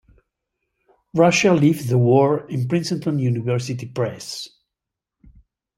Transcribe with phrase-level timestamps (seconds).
[1.13, 4.49] Russia Leaves the War en Princeton University Press.